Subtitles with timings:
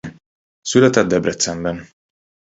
[0.61, 1.85] Született Debrecenben.